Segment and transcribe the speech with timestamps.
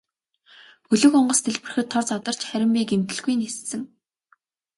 [0.87, 3.81] Хөлөг онгоц дэлбэрэхэд тор задарч харин би гэмтэлгүй ниссэн.